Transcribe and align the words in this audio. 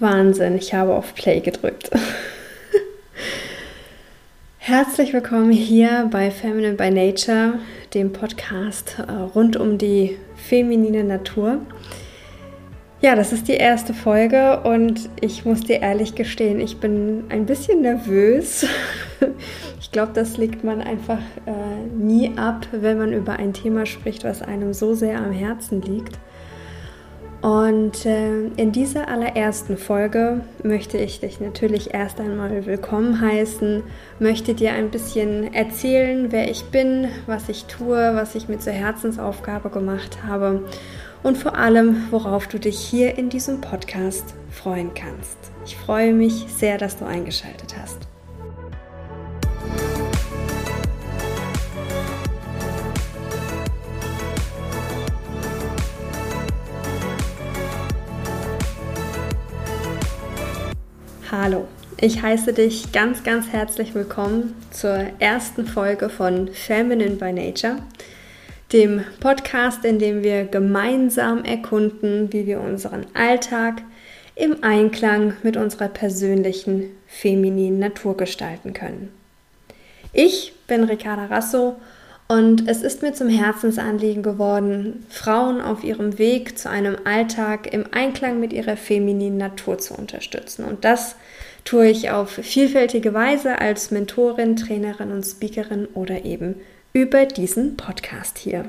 Wahnsinn, 0.00 0.56
ich 0.56 0.74
habe 0.74 0.94
auf 0.94 1.14
Play 1.14 1.40
gedrückt. 1.40 1.90
Herzlich 4.58 5.12
willkommen 5.12 5.50
hier 5.50 6.08
bei 6.12 6.30
Feminine 6.30 6.74
by 6.74 6.90
Nature, 6.90 7.54
dem 7.94 8.12
Podcast 8.12 8.96
äh, 8.98 9.10
rund 9.10 9.56
um 9.56 9.76
die 9.76 10.16
feminine 10.36 11.02
Natur. 11.02 11.62
Ja, 13.00 13.16
das 13.16 13.32
ist 13.32 13.48
die 13.48 13.54
erste 13.54 13.92
Folge 13.92 14.60
und 14.60 15.08
ich 15.20 15.44
muss 15.44 15.62
dir 15.62 15.80
ehrlich 15.80 16.14
gestehen, 16.14 16.60
ich 16.60 16.78
bin 16.78 17.24
ein 17.30 17.46
bisschen 17.46 17.82
nervös. 17.82 18.66
Ich 19.80 19.92
glaube, 19.92 20.12
das 20.12 20.36
legt 20.36 20.64
man 20.64 20.82
einfach 20.82 21.20
äh, 21.46 21.86
nie 21.96 22.36
ab, 22.36 22.66
wenn 22.72 22.98
man 22.98 23.12
über 23.14 23.32
ein 23.32 23.54
Thema 23.54 23.86
spricht, 23.86 24.22
was 24.22 24.42
einem 24.42 24.74
so 24.74 24.92
sehr 24.92 25.18
am 25.18 25.32
Herzen 25.32 25.80
liegt. 25.80 26.18
Und 27.40 28.04
äh, 28.04 28.46
in 28.56 28.72
dieser 28.72 29.06
allerersten 29.06 29.76
Folge 29.76 30.40
möchte 30.64 30.98
ich 30.98 31.20
dich 31.20 31.38
natürlich 31.38 31.94
erst 31.94 32.18
einmal 32.18 32.66
willkommen 32.66 33.20
heißen, 33.20 33.84
möchte 34.18 34.54
dir 34.54 34.72
ein 34.72 34.90
bisschen 34.90 35.54
erzählen, 35.54 36.32
wer 36.32 36.50
ich 36.50 36.64
bin, 36.64 37.08
was 37.26 37.48
ich 37.48 37.66
tue, 37.66 38.16
was 38.16 38.34
ich 38.34 38.48
mir 38.48 38.58
zur 38.58 38.72
Herzensaufgabe 38.72 39.70
gemacht 39.70 40.18
habe 40.26 40.64
und 41.22 41.38
vor 41.38 41.56
allem, 41.56 42.08
worauf 42.10 42.48
du 42.48 42.58
dich 42.58 42.80
hier 42.80 43.16
in 43.16 43.28
diesem 43.28 43.60
Podcast 43.60 44.34
freuen 44.50 44.92
kannst. 44.94 45.38
Ich 45.64 45.76
freue 45.76 46.12
mich 46.12 46.46
sehr, 46.48 46.76
dass 46.76 46.96
du 46.96 47.04
eingeschaltet 47.04 47.76
hast. 47.80 48.07
Hallo, 61.30 61.68
ich 62.00 62.22
heiße 62.22 62.54
dich 62.54 62.90
ganz, 62.90 63.22
ganz 63.22 63.48
herzlich 63.48 63.94
willkommen 63.94 64.54
zur 64.70 65.08
ersten 65.18 65.66
Folge 65.66 66.08
von 66.08 66.48
Feminine 66.48 67.16
by 67.16 67.34
Nature, 67.34 67.82
dem 68.72 69.04
Podcast, 69.20 69.84
in 69.84 69.98
dem 69.98 70.22
wir 70.22 70.46
gemeinsam 70.46 71.44
erkunden, 71.44 72.32
wie 72.32 72.46
wir 72.46 72.62
unseren 72.62 73.04
Alltag 73.12 73.82
im 74.36 74.64
Einklang 74.64 75.34
mit 75.42 75.58
unserer 75.58 75.88
persönlichen 75.88 76.84
femininen 77.06 77.78
Natur 77.78 78.16
gestalten 78.16 78.72
können. 78.72 79.12
Ich 80.14 80.54
bin 80.66 80.84
Ricarda 80.84 81.26
Rasso 81.26 81.76
und 82.28 82.68
es 82.68 82.82
ist 82.82 83.00
mir 83.00 83.14
zum 83.14 83.30
Herzensanliegen 83.30 84.22
geworden, 84.22 85.06
Frauen 85.08 85.62
auf 85.62 85.82
ihrem 85.82 86.18
Weg 86.18 86.58
zu 86.58 86.68
einem 86.68 86.96
Alltag 87.04 87.72
im 87.72 87.86
Einklang 87.90 88.38
mit 88.38 88.52
ihrer 88.52 88.76
femininen 88.76 89.38
Natur 89.38 89.78
zu 89.78 89.94
unterstützen. 89.94 90.64
Und 90.64 90.84
das 90.84 91.16
tue 91.64 91.88
ich 91.88 92.10
auf 92.10 92.30
vielfältige 92.30 93.14
Weise 93.14 93.58
als 93.60 93.90
Mentorin, 93.90 94.56
Trainerin 94.56 95.10
und 95.10 95.24
Speakerin 95.24 95.86
oder 95.94 96.26
eben 96.26 96.56
über 96.92 97.24
diesen 97.24 97.78
Podcast 97.78 98.36
hier. 98.36 98.66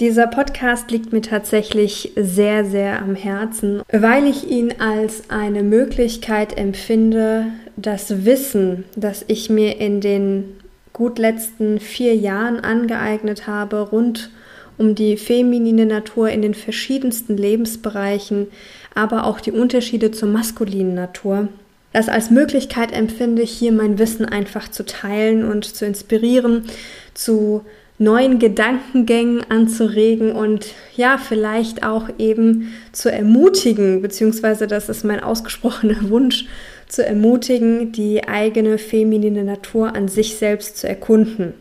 Dieser 0.00 0.26
Podcast 0.26 0.90
liegt 0.90 1.12
mir 1.12 1.22
tatsächlich 1.22 2.14
sehr, 2.16 2.64
sehr 2.64 3.00
am 3.00 3.14
Herzen, 3.14 3.80
weil 3.92 4.26
ich 4.26 4.50
ihn 4.50 4.74
als 4.80 5.30
eine 5.30 5.62
Möglichkeit 5.62 6.58
empfinde, 6.58 7.46
das 7.76 8.24
Wissen, 8.24 8.84
das 8.96 9.24
ich 9.28 9.50
mir 9.50 9.80
in 9.80 10.00
den 10.00 10.56
gut 10.94 11.18
letzten 11.18 11.80
vier 11.80 12.14
Jahren 12.14 12.60
angeeignet 12.60 13.46
habe, 13.46 13.80
rund 13.80 14.30
um 14.78 14.94
die 14.94 15.18
feminine 15.18 15.84
Natur 15.84 16.30
in 16.30 16.40
den 16.40 16.54
verschiedensten 16.54 17.36
Lebensbereichen, 17.36 18.46
aber 18.94 19.26
auch 19.26 19.40
die 19.40 19.52
Unterschiede 19.52 20.12
zur 20.12 20.28
maskulinen 20.30 20.94
Natur. 20.94 21.48
Das 21.92 22.08
als 22.08 22.30
Möglichkeit 22.30 22.92
empfinde 22.92 23.42
ich 23.42 23.50
hier 23.52 23.70
mein 23.70 23.98
Wissen 23.98 24.24
einfach 24.24 24.68
zu 24.68 24.84
teilen 24.84 25.44
und 25.44 25.64
zu 25.64 25.84
inspirieren, 25.84 26.64
zu 27.12 27.64
neuen 27.98 28.40
Gedankengängen 28.40 29.48
anzuregen 29.48 30.32
und 30.32 30.66
ja, 30.96 31.18
vielleicht 31.18 31.84
auch 31.84 32.08
eben 32.18 32.74
zu 32.90 33.10
ermutigen, 33.10 34.02
beziehungsweise 34.02 34.66
das 34.66 34.88
ist 34.88 35.04
mein 35.04 35.22
ausgesprochener 35.22 35.96
Wunsch, 36.08 36.46
zu 36.94 37.04
ermutigen, 37.04 37.92
die 37.92 38.26
eigene 38.26 38.78
feminine 38.78 39.44
Natur 39.44 39.94
an 39.94 40.08
sich 40.08 40.36
selbst 40.36 40.78
zu 40.78 40.88
erkunden. 40.88 41.54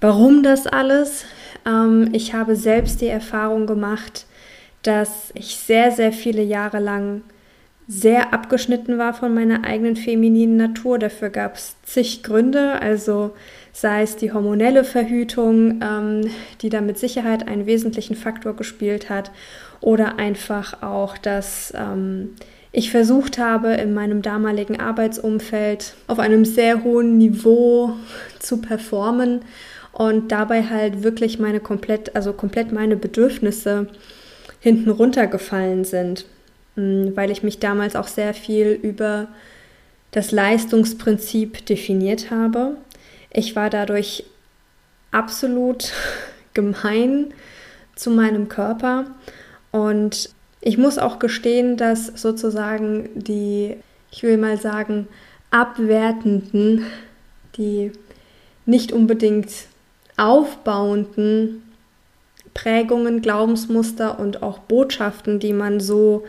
Warum 0.00 0.42
das 0.42 0.66
alles? 0.66 1.24
Ähm, 1.66 2.10
ich 2.12 2.34
habe 2.34 2.56
selbst 2.56 3.00
die 3.00 3.08
Erfahrung 3.08 3.66
gemacht, 3.66 4.26
dass 4.82 5.30
ich 5.34 5.56
sehr, 5.56 5.90
sehr 5.90 6.12
viele 6.12 6.42
Jahre 6.42 6.78
lang 6.78 7.22
sehr 7.88 8.34
abgeschnitten 8.34 8.98
war 8.98 9.14
von 9.14 9.32
meiner 9.32 9.64
eigenen 9.64 9.96
femininen 9.96 10.56
Natur. 10.56 10.98
Dafür 10.98 11.30
gab 11.30 11.56
es 11.56 11.74
zig 11.84 12.22
Gründe, 12.22 12.80
also 12.82 13.34
sei 13.72 14.02
es 14.02 14.16
die 14.16 14.32
hormonelle 14.32 14.84
Verhütung, 14.84 15.80
ähm, 15.82 16.30
die 16.60 16.68
da 16.68 16.80
mit 16.82 16.98
Sicherheit 16.98 17.48
einen 17.48 17.66
wesentlichen 17.66 18.14
Faktor 18.14 18.54
gespielt 18.54 19.08
hat, 19.08 19.30
oder 19.80 20.18
einfach 20.18 20.82
auch, 20.82 21.16
dass 21.16 21.72
ähm, 21.76 22.34
ich 22.72 22.90
versucht 22.90 23.38
habe, 23.38 23.72
in 23.74 23.94
meinem 23.94 24.22
damaligen 24.22 24.78
Arbeitsumfeld 24.78 25.94
auf 26.06 26.18
einem 26.18 26.44
sehr 26.44 26.84
hohen 26.84 27.16
Niveau 27.18 27.94
zu 28.38 28.58
performen 28.58 29.40
und 29.92 30.30
dabei 30.30 30.62
halt 30.64 31.02
wirklich 31.02 31.38
meine 31.38 31.60
komplett, 31.60 32.14
also 32.14 32.32
komplett 32.32 32.72
meine 32.72 32.96
Bedürfnisse 32.96 33.88
hinten 34.60 34.90
runtergefallen 34.90 35.84
sind, 35.84 36.26
hm, 36.76 37.16
weil 37.16 37.30
ich 37.30 37.42
mich 37.42 37.58
damals 37.58 37.96
auch 37.96 38.08
sehr 38.08 38.34
viel 38.34 38.78
über 38.82 39.28
das 40.10 40.30
Leistungsprinzip 40.30 41.64
definiert 41.66 42.30
habe. 42.30 42.76
Ich 43.32 43.56
war 43.56 43.70
dadurch 43.70 44.24
absolut 45.10 45.92
gemein 46.54 47.32
zu 47.94 48.10
meinem 48.10 48.48
Körper 48.48 49.06
und 49.72 50.30
ich 50.60 50.78
muss 50.78 50.98
auch 50.98 51.18
gestehen, 51.18 51.76
dass 51.76 52.06
sozusagen 52.06 53.08
die, 53.14 53.76
ich 54.10 54.22
will 54.22 54.36
mal 54.38 54.58
sagen, 54.58 55.08
abwertenden, 55.50 56.84
die 57.56 57.92
nicht 58.66 58.92
unbedingt 58.92 59.50
aufbauenden 60.16 61.62
Prägungen, 62.54 63.22
Glaubensmuster 63.22 64.18
und 64.18 64.42
auch 64.42 64.58
Botschaften, 64.58 65.38
die 65.38 65.52
man 65.52 65.80
so 65.80 66.24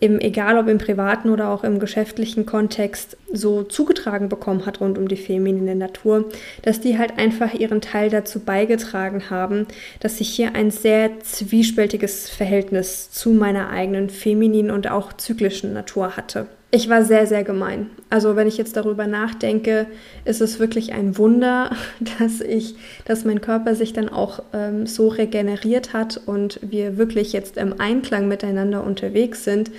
im, 0.00 0.18
egal 0.18 0.58
ob 0.58 0.66
im 0.66 0.78
privaten 0.78 1.28
oder 1.30 1.50
auch 1.50 1.62
im 1.62 1.78
geschäftlichen 1.78 2.46
Kontext, 2.46 3.16
so 3.32 3.62
zugetragen 3.62 4.28
bekommen 4.28 4.66
hat 4.66 4.80
rund 4.80 4.98
um 4.98 5.06
die 5.06 5.16
feminine 5.16 5.76
Natur, 5.76 6.24
dass 6.62 6.80
die 6.80 6.98
halt 6.98 7.18
einfach 7.18 7.54
ihren 7.54 7.80
Teil 7.80 8.10
dazu 8.10 8.40
beigetragen 8.40 9.30
haben, 9.30 9.66
dass 10.00 10.20
ich 10.20 10.30
hier 10.30 10.54
ein 10.54 10.70
sehr 10.70 11.20
zwiespältiges 11.20 12.28
Verhältnis 12.30 13.10
zu 13.10 13.30
meiner 13.30 13.68
eigenen 13.68 14.10
femininen 14.10 14.70
und 14.70 14.90
auch 14.90 15.12
zyklischen 15.12 15.74
Natur 15.74 16.16
hatte. 16.16 16.46
Ich 16.72 16.88
war 16.88 17.04
sehr, 17.04 17.26
sehr 17.26 17.42
gemein. 17.42 17.90
Also 18.10 18.36
wenn 18.36 18.46
ich 18.46 18.56
jetzt 18.56 18.76
darüber 18.76 19.08
nachdenke, 19.08 19.86
ist 20.24 20.40
es 20.40 20.60
wirklich 20.60 20.92
ein 20.92 21.18
Wunder, 21.18 21.72
dass 22.18 22.40
ich, 22.40 22.76
dass 23.04 23.24
mein 23.24 23.40
Körper 23.40 23.74
sich 23.74 23.92
dann 23.92 24.08
auch 24.08 24.40
ähm, 24.52 24.86
so 24.86 25.08
regeneriert 25.08 25.92
hat 25.92 26.20
und 26.26 26.60
wir 26.62 26.96
wirklich 26.96 27.32
jetzt 27.32 27.56
im 27.56 27.80
Einklang 27.80 28.28
miteinander 28.28 28.84
unterwegs 28.84 29.42
sind. 29.42 29.72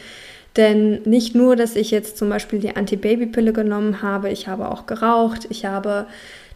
Denn 0.57 1.01
nicht 1.03 1.33
nur, 1.33 1.55
dass 1.55 1.77
ich 1.77 1.91
jetzt 1.91 2.17
zum 2.17 2.27
Beispiel 2.27 2.59
die 2.59 2.75
Anti-Baby-Pille 2.75 3.53
genommen 3.53 4.01
habe, 4.01 4.29
ich 4.29 4.49
habe 4.49 4.69
auch 4.69 4.85
geraucht, 4.85 5.47
ich 5.49 5.63
habe 5.63 6.07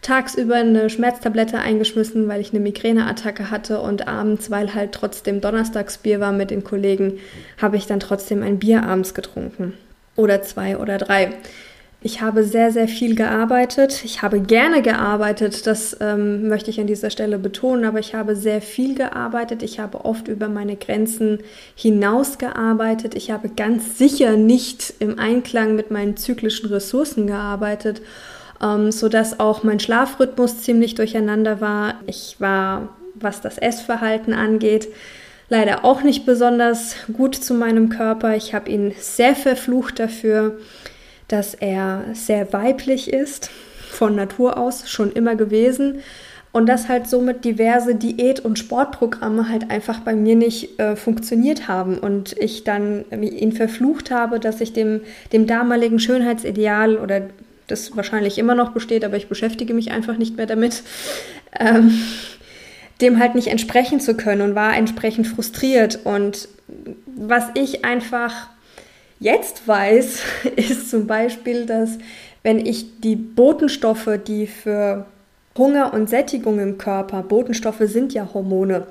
tagsüber 0.02 0.56
eine 0.56 0.90
Schmerztablette 0.90 1.58
eingeschmissen, 1.58 2.28
weil 2.28 2.42
ich 2.42 2.50
eine 2.50 2.60
Migräneattacke 2.60 3.50
hatte 3.50 3.80
und 3.80 4.06
abends, 4.06 4.50
weil 4.50 4.74
halt 4.74 4.92
trotzdem 4.92 5.40
Donnerstagsbier 5.40 6.20
war 6.20 6.32
mit 6.32 6.50
den 6.50 6.62
Kollegen, 6.62 7.20
habe 7.56 7.78
ich 7.78 7.86
dann 7.86 8.00
trotzdem 8.00 8.42
ein 8.42 8.58
Bier 8.58 8.82
abends 8.82 9.14
getrunken 9.14 9.72
oder 10.16 10.42
zwei 10.42 10.78
oder 10.78 10.98
drei. 10.98 11.34
Ich 12.02 12.20
habe 12.20 12.44
sehr, 12.44 12.70
sehr 12.70 12.86
viel 12.86 13.16
gearbeitet. 13.16 14.04
Ich 14.04 14.22
habe 14.22 14.40
gerne 14.40 14.80
gearbeitet, 14.80 15.66
das 15.66 15.96
ähm, 16.00 16.46
möchte 16.46 16.70
ich 16.70 16.78
an 16.78 16.86
dieser 16.86 17.10
Stelle 17.10 17.38
betonen, 17.38 17.84
aber 17.84 17.98
ich 17.98 18.14
habe 18.14 18.36
sehr 18.36 18.60
viel 18.60 18.94
gearbeitet. 18.94 19.62
Ich 19.62 19.80
habe 19.80 20.04
oft 20.04 20.28
über 20.28 20.48
meine 20.48 20.76
Grenzen 20.76 21.40
hinaus 21.74 22.38
gearbeitet. 22.38 23.16
Ich 23.16 23.30
habe 23.30 23.48
ganz 23.48 23.98
sicher 23.98 24.36
nicht 24.36 24.94
im 25.00 25.18
Einklang 25.18 25.74
mit 25.74 25.90
meinen 25.90 26.16
zyklischen 26.16 26.68
Ressourcen 26.68 27.26
gearbeitet, 27.26 28.02
ähm, 28.62 28.92
sodass 28.92 29.40
auch 29.40 29.64
mein 29.64 29.80
Schlafrhythmus 29.80 30.62
ziemlich 30.62 30.94
durcheinander 30.94 31.60
war. 31.60 31.94
Ich 32.06 32.36
war, 32.38 32.90
was 33.14 33.40
das 33.40 33.58
Essverhalten 33.58 34.32
angeht, 34.32 34.86
leider 35.48 35.84
auch 35.84 36.02
nicht 36.02 36.26
besonders 36.26 36.96
gut 37.12 37.34
zu 37.34 37.54
meinem 37.54 37.88
Körper. 37.88 38.36
Ich 38.36 38.54
habe 38.54 38.70
ihn 38.70 38.92
sehr 38.98 39.34
verflucht 39.34 39.98
dafür, 39.98 40.58
dass 41.28 41.54
er 41.54 42.04
sehr 42.12 42.52
weiblich 42.52 43.12
ist, 43.12 43.50
von 43.90 44.14
Natur 44.14 44.58
aus 44.58 44.88
schon 44.88 45.12
immer 45.12 45.36
gewesen. 45.36 46.02
und 46.52 46.70
dass 46.70 46.88
halt 46.88 47.06
somit 47.06 47.44
diverse 47.44 47.94
Diät- 47.96 48.40
und 48.40 48.58
Sportprogramme 48.58 49.50
halt 49.50 49.70
einfach 49.70 50.00
bei 50.00 50.16
mir 50.16 50.36
nicht 50.36 50.80
äh, 50.80 50.96
funktioniert 50.96 51.68
haben 51.68 51.98
und 51.98 52.32
ich 52.38 52.64
dann 52.64 53.04
ihn 53.10 53.52
verflucht 53.52 54.10
habe, 54.10 54.40
dass 54.40 54.62
ich 54.62 54.72
dem, 54.72 55.02
dem 55.34 55.46
damaligen 55.46 55.98
Schönheitsideal 55.98 56.96
oder 56.96 57.20
das 57.66 57.94
wahrscheinlich 57.94 58.38
immer 58.38 58.54
noch 58.54 58.70
besteht, 58.70 59.04
aber 59.04 59.18
ich 59.18 59.28
beschäftige 59.28 59.74
mich 59.74 59.90
einfach 59.90 60.16
nicht 60.16 60.38
mehr 60.38 60.46
damit, 60.46 60.82
ähm, 61.60 61.92
dem 63.00 63.18
halt 63.18 63.34
nicht 63.34 63.48
entsprechen 63.48 64.00
zu 64.00 64.16
können 64.16 64.42
und 64.42 64.54
war 64.54 64.76
entsprechend 64.76 65.26
frustriert. 65.26 66.00
Und 66.04 66.48
was 67.06 67.44
ich 67.54 67.84
einfach 67.84 68.48
jetzt 69.20 69.66
weiß, 69.66 70.22
ist 70.56 70.90
zum 70.90 71.06
Beispiel, 71.06 71.66
dass 71.66 71.98
wenn 72.42 72.64
ich 72.64 73.00
die 73.00 73.16
Botenstoffe, 73.16 74.20
die 74.26 74.46
für 74.46 75.06
Hunger 75.58 75.92
und 75.94 76.08
Sättigung 76.08 76.58
im 76.58 76.78
Körper, 76.78 77.22
Botenstoffe 77.22 77.82
sind 77.82 78.14
ja 78.14 78.28
Hormone, 78.32 78.86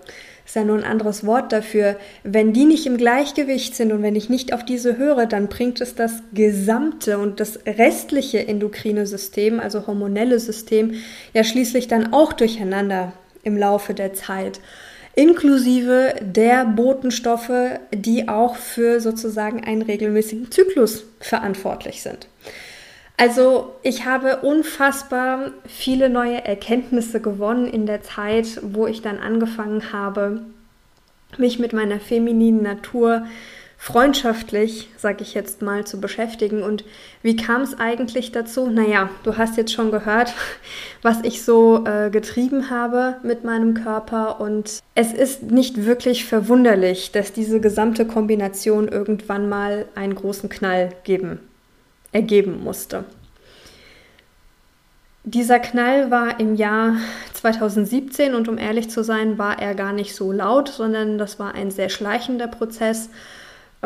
ist 0.45 0.55
ja 0.55 0.63
nur 0.63 0.77
ein 0.77 0.83
anderes 0.83 1.25
Wort 1.25 1.51
dafür. 1.51 1.95
Wenn 2.23 2.53
die 2.53 2.65
nicht 2.65 2.85
im 2.85 2.97
Gleichgewicht 2.97 3.75
sind 3.75 3.91
und 3.91 4.03
wenn 4.03 4.15
ich 4.15 4.29
nicht 4.29 4.53
auf 4.53 4.63
diese 4.63 4.97
höre, 4.97 5.25
dann 5.25 5.47
bringt 5.47 5.81
es 5.81 5.95
das 5.95 6.21
gesamte 6.33 7.17
und 7.17 7.39
das 7.39 7.59
restliche 7.65 8.47
endokrine 8.47 9.07
System, 9.07 9.59
also 9.59 9.87
hormonelle 9.87 10.39
System, 10.39 10.93
ja 11.33 11.43
schließlich 11.43 11.87
dann 11.87 12.13
auch 12.13 12.33
durcheinander 12.33 13.13
im 13.45 13.55
Laufe 13.55 13.93
der 13.93 14.13
Zeit. 14.13 14.59
Inklusive 15.15 16.15
der 16.19 16.65
Botenstoffe, 16.65 17.79
die 17.93 18.27
auch 18.27 18.57
für 18.57 18.99
sozusagen 18.99 19.63
einen 19.63 19.81
regelmäßigen 19.81 20.51
Zyklus 20.51 21.05
verantwortlich 21.21 22.01
sind. 22.01 22.27
Also 23.15 23.73
ich 23.81 24.05
habe 24.05 24.37
unfassbar 24.41 25.51
viele 25.65 26.09
neue 26.09 26.43
Erkenntnisse 26.43 27.21
gewonnen 27.21 27.65
in 27.65 27.85
der 27.85 28.01
Zeit, 28.01 28.59
wo 28.61 28.87
ich 28.87 29.01
dann 29.01 29.19
angefangen 29.19 29.93
habe, 29.93 30.41
mich 31.37 31.59
mit 31.59 31.71
meiner 31.71 32.01
femininen 32.01 32.61
Natur 32.61 33.25
freundschaftlich, 33.77 34.89
sag 34.97 35.21
ich 35.21 35.33
jetzt 35.33 35.61
mal, 35.61 35.85
zu 35.85 35.99
beschäftigen. 35.99 36.63
Und 36.63 36.85
wie 37.21 37.35
kam 37.35 37.61
es 37.61 37.77
eigentlich 37.79 38.31
dazu? 38.31 38.69
Naja, 38.69 39.09
du 39.23 39.37
hast 39.37 39.57
jetzt 39.57 39.73
schon 39.73 39.91
gehört, 39.91 40.33
was 41.01 41.21
ich 41.23 41.43
so 41.43 41.85
äh, 41.85 42.09
getrieben 42.09 42.69
habe 42.69 43.17
mit 43.23 43.43
meinem 43.43 43.73
Körper. 43.73 44.39
Und 44.39 44.79
es 44.95 45.13
ist 45.13 45.43
nicht 45.43 45.85
wirklich 45.85 46.25
verwunderlich, 46.25 47.11
dass 47.11 47.33
diese 47.33 47.59
gesamte 47.59 48.05
Kombination 48.05 48.87
irgendwann 48.87 49.49
mal 49.49 49.85
einen 49.95 50.15
großen 50.15 50.49
Knall 50.49 50.89
geben 51.03 51.39
ergeben 52.15 52.63
musste. 52.63 53.03
Dieser 55.25 55.59
Knall 55.59 56.11
war 56.11 56.39
im 56.39 56.55
Jahr 56.55 56.97
2017 57.33 58.33
und 58.33 58.47
um 58.47 58.57
ehrlich 58.57 58.89
zu 58.89 59.03
sein, 59.03 59.37
war 59.37 59.59
er 59.59 59.75
gar 59.75 59.91
nicht 59.91 60.15
so 60.15 60.31
laut, 60.31 60.69
sondern 60.69 61.17
das 61.17 61.39
war 61.39 61.55
ein 61.55 61.71
sehr 61.71 61.89
schleichender 61.89 62.47
Prozess, 62.47 63.09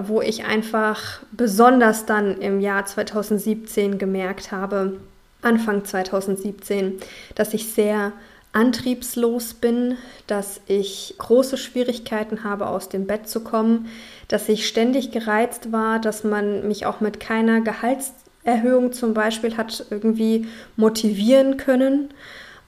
wo 0.08 0.22
ich 0.22 0.46
einfach 0.46 1.22
besonders 1.32 2.06
dann 2.06 2.40
im 2.42 2.60
Jahr 2.60 2.86
2017 2.86 3.98
gemerkt 3.98 4.52
habe, 4.52 5.00
Anfang 5.42 5.86
2017, 5.86 7.00
dass 7.36 7.54
ich 7.54 7.72
sehr 7.72 8.12
antriebslos 8.52 9.54
bin, 9.54 9.98
dass 10.28 10.60
ich 10.68 11.16
große 11.18 11.58
Schwierigkeiten 11.58 12.44
habe, 12.44 12.68
aus 12.68 12.90
dem 12.90 13.06
Bett 13.06 13.28
zu 13.28 13.42
kommen, 13.42 13.88
dass 14.28 14.50
ich 14.50 14.68
ständig 14.68 15.12
gereizt 15.12 15.72
war, 15.72 16.00
dass 16.00 16.24
man 16.24 16.68
mich 16.68 16.86
auch 16.86 17.00
mit 17.00 17.20
keiner 17.20 17.62
Gehaltserhöhung 17.62 18.92
zum 18.92 19.14
Beispiel 19.14 19.56
hat 19.56 19.86
irgendwie 19.92 20.48
motivieren 20.76 21.58
können. 21.58 22.10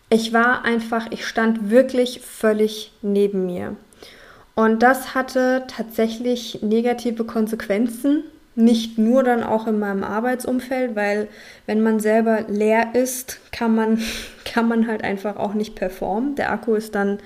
Ich 0.10 0.34
war 0.34 0.66
einfach, 0.66 1.08
ich 1.10 1.26
stand 1.26 1.70
wirklich 1.72 2.22
völlig 2.22 2.92
neben 3.02 3.46
mir. 3.46 3.76
Und 4.62 4.84
das 4.84 5.16
hatte 5.16 5.64
tatsächlich 5.66 6.62
negative 6.62 7.24
Konsequenzen 7.24 8.24
nicht 8.54 9.00
nur 9.00 9.24
dann 9.24 9.42
auch 9.42 9.66
in 9.66 9.80
meinem 9.80 10.04
Arbeitsumfeld, 10.04 10.96
weil 10.96 11.30
wenn 11.66 11.82
man 11.82 12.00
selber 12.00 12.42
leer 12.48 12.94
ist, 12.94 13.40
kann 13.52 13.74
man, 13.74 14.00
kann 14.46 14.68
man 14.68 14.86
halt 14.86 15.04
einfach 15.04 15.38
auch 15.38 15.56
nicht 15.56 15.74
performen. 15.74 16.36
Der 16.36 16.52
Akku 16.52 16.76
ist 16.76 16.94
dann, 16.94 17.18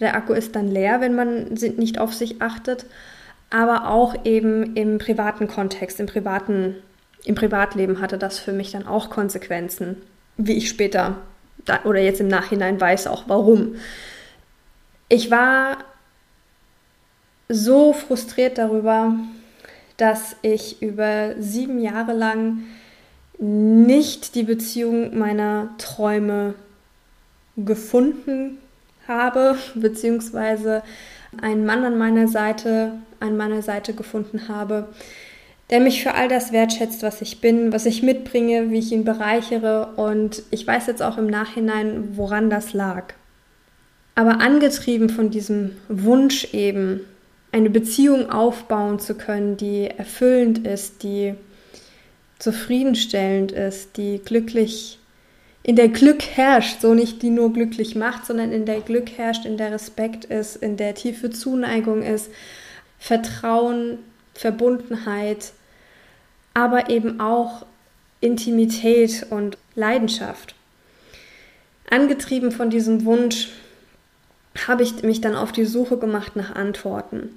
der 0.00 0.16
Akku 0.16 0.34
ist 0.34 0.54
dann 0.54 0.68
leer, 0.68 1.00
wenn 1.00 1.14
man 1.14 1.44
nicht 1.54 1.98
auf 1.98 2.12
sich 2.12 2.42
achtet. 2.42 2.84
Aber 3.48 3.88
auch 3.88 4.14
eben 4.26 4.76
im 4.76 4.98
privaten 4.98 5.48
Kontext, 5.48 5.98
im 5.98 6.04
privaten, 6.04 6.74
im 7.24 7.36
Privatleben 7.36 8.02
hatte 8.02 8.18
das 8.18 8.38
für 8.38 8.52
mich 8.52 8.72
dann 8.72 8.86
auch 8.86 9.08
Konsequenzen, 9.08 9.96
wie 10.36 10.58
ich 10.58 10.68
später 10.68 11.16
oder 11.84 12.00
jetzt 12.00 12.20
im 12.20 12.28
Nachhinein 12.28 12.78
weiß 12.78 13.06
auch 13.06 13.24
warum. 13.28 13.76
Ich 15.08 15.30
war 15.30 15.78
so 17.48 17.92
frustriert 17.92 18.58
darüber, 18.58 19.14
dass 19.96 20.36
ich 20.42 20.82
über 20.82 21.34
sieben 21.38 21.80
Jahre 21.80 22.12
lang 22.12 22.64
nicht 23.38 24.34
die 24.34 24.42
Beziehung 24.42 25.16
meiner 25.16 25.70
Träume 25.78 26.54
gefunden 27.56 28.58
habe, 29.08 29.56
beziehungsweise 29.74 30.82
einen 31.40 31.64
Mann 31.64 31.84
an 31.84 31.98
meiner 31.98 32.28
Seite, 32.28 32.92
an 33.20 33.36
meiner 33.36 33.62
Seite 33.62 33.94
gefunden 33.94 34.48
habe, 34.48 34.88
der 35.70 35.80
mich 35.80 36.02
für 36.02 36.14
all 36.14 36.28
das 36.28 36.52
wertschätzt, 36.52 37.02
was 37.02 37.20
ich 37.22 37.40
bin, 37.40 37.72
was 37.72 37.86
ich 37.86 38.02
mitbringe, 38.02 38.70
wie 38.70 38.78
ich 38.78 38.92
ihn 38.92 39.04
bereichere. 39.04 39.94
Und 39.96 40.42
ich 40.50 40.66
weiß 40.66 40.86
jetzt 40.86 41.02
auch 41.02 41.18
im 41.18 41.26
Nachhinein, 41.26 42.16
woran 42.16 42.50
das 42.50 42.72
lag. 42.72 43.14
Aber 44.14 44.40
angetrieben 44.40 45.10
von 45.10 45.30
diesem 45.30 45.72
Wunsch 45.88 46.54
eben, 46.54 47.00
eine 47.56 47.70
Beziehung 47.70 48.28
aufbauen 48.28 48.98
zu 48.98 49.14
können, 49.14 49.56
die 49.56 49.86
erfüllend 49.86 50.66
ist, 50.66 51.02
die 51.02 51.32
zufriedenstellend 52.38 53.50
ist, 53.50 53.96
die 53.96 54.20
glücklich, 54.22 54.98
in 55.62 55.74
der 55.74 55.88
Glück 55.88 56.22
herrscht, 56.22 56.82
so 56.82 56.92
nicht 56.92 57.22
die 57.22 57.30
nur 57.30 57.54
glücklich 57.54 57.94
macht, 57.94 58.26
sondern 58.26 58.52
in 58.52 58.66
der 58.66 58.80
Glück 58.80 59.10
herrscht, 59.16 59.46
in 59.46 59.56
der 59.56 59.72
Respekt 59.72 60.26
ist, 60.26 60.56
in 60.56 60.76
der 60.76 60.94
tiefe 60.94 61.30
Zuneigung 61.30 62.02
ist, 62.02 62.28
Vertrauen, 62.98 64.00
Verbundenheit, 64.34 65.52
aber 66.52 66.90
eben 66.90 67.20
auch 67.20 67.64
Intimität 68.20 69.28
und 69.30 69.56
Leidenschaft. 69.74 70.54
Angetrieben 71.88 72.52
von 72.52 72.68
diesem 72.68 73.06
Wunsch, 73.06 73.48
habe 74.66 74.82
ich 74.82 75.02
mich 75.02 75.20
dann 75.20 75.36
auf 75.36 75.52
die 75.52 75.64
Suche 75.64 75.98
gemacht 75.98 76.36
nach 76.36 76.54
Antworten. 76.54 77.30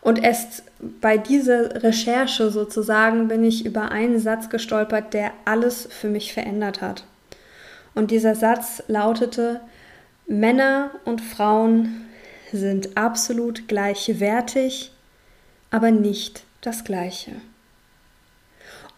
Und 0.00 0.22
erst 0.22 0.64
bei 1.00 1.16
dieser 1.16 1.82
Recherche 1.82 2.50
sozusagen 2.50 3.28
bin 3.28 3.42
ich 3.42 3.64
über 3.64 3.90
einen 3.90 4.18
Satz 4.18 4.50
gestolpert, 4.50 5.14
der 5.14 5.32
alles 5.46 5.88
für 5.90 6.08
mich 6.08 6.34
verändert 6.34 6.82
hat. 6.82 7.04
Und 7.94 8.10
dieser 8.10 8.34
Satz 8.34 8.82
lautete, 8.86 9.60
Männer 10.26 10.90
und 11.04 11.20
Frauen 11.20 12.06
sind 12.52 12.96
absolut 12.96 13.66
gleichwertig, 13.68 14.92
aber 15.70 15.90
nicht 15.90 16.44
das 16.60 16.84
Gleiche. 16.84 17.32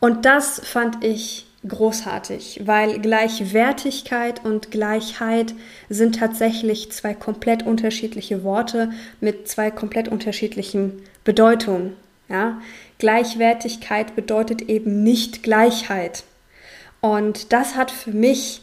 Und 0.01 0.25
das 0.25 0.61
fand 0.61 1.05
ich 1.05 1.47
großartig, 1.69 2.63
weil 2.65 2.99
Gleichwertigkeit 3.01 4.45
und 4.45 4.71
Gleichheit 4.71 5.55
sind 5.89 6.19
tatsächlich 6.19 6.93
zwei 6.93 7.15
komplett 7.15 7.65
unterschiedliche 7.65 8.45
Worte 8.45 8.91
mit 9.21 9.49
zwei 9.49 9.71
komplett 9.71 10.09
unterschiedlichen 10.09 11.03
Bedeutungen. 11.25 11.95
Ja? 12.29 12.61
Gleichwertigkeit 12.99 14.17
bedeutet 14.17 14.63
eben 14.63 15.03
nicht 15.03 15.43
Gleichheit. 15.43 16.25
Und 17.01 17.53
das 17.53 17.77
hat 17.77 17.91
für 17.91 18.13
mich 18.13 18.63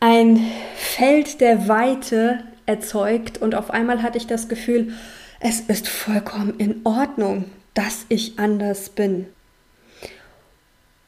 ein 0.00 0.44
Feld 0.76 1.40
der 1.40 1.68
Weite 1.68 2.40
erzeugt 2.66 3.38
und 3.38 3.54
auf 3.54 3.70
einmal 3.70 4.02
hatte 4.02 4.18
ich 4.18 4.26
das 4.26 4.48
Gefühl, 4.48 4.92
es 5.40 5.60
ist 5.60 5.88
vollkommen 5.88 6.54
in 6.58 6.80
Ordnung, 6.84 7.46
dass 7.74 8.06
ich 8.08 8.38
anders 8.38 8.88
bin. 8.88 9.26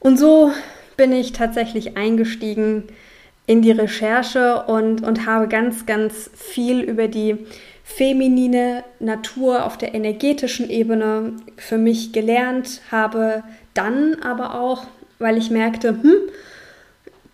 Und 0.07 0.19
so 0.21 0.53
bin 0.97 1.11
ich 1.11 1.33
tatsächlich 1.33 1.97
eingestiegen 1.97 2.85
in 3.49 3.61
die 3.61 3.73
Recherche 3.73 4.63
und, 4.63 5.03
und 5.03 5.27
habe 5.27 5.49
ganz, 5.49 5.85
ganz 5.85 6.31
viel 6.33 6.81
über 6.81 7.09
die 7.09 7.39
feminine 7.83 8.85
Natur 9.01 9.65
auf 9.65 9.77
der 9.77 9.97
energetischen 9.97 10.71
Ebene 10.71 11.33
für 11.57 11.77
mich 11.77 12.13
gelernt, 12.13 12.83
habe 12.93 13.43
dann 13.75 14.15
aber 14.23 14.55
auch, 14.61 14.87
weil 15.19 15.37
ich 15.39 15.51
merkte, 15.51 15.89
hm, 15.89 16.15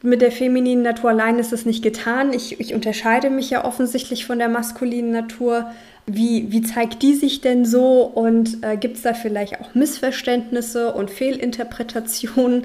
mit 0.02 0.20
der 0.20 0.32
femininen 0.32 0.82
Natur 0.82 1.10
allein 1.10 1.38
ist 1.38 1.52
es 1.52 1.64
nicht 1.64 1.82
getan. 1.82 2.32
Ich, 2.32 2.58
ich 2.60 2.74
unterscheide 2.74 3.30
mich 3.30 3.50
ja 3.50 3.64
offensichtlich 3.64 4.26
von 4.26 4.38
der 4.38 4.48
maskulinen 4.48 5.12
Natur. 5.12 5.70
Wie, 6.06 6.50
wie 6.50 6.62
zeigt 6.62 7.02
die 7.02 7.14
sich 7.14 7.40
denn 7.40 7.64
so 7.64 8.02
und 8.02 8.64
äh, 8.64 8.76
gibt 8.76 8.96
es 8.96 9.02
da 9.02 9.14
vielleicht 9.14 9.60
auch 9.60 9.74
Missverständnisse 9.74 10.92
und 10.92 11.10
Fehlinterpretationen? 11.10 12.64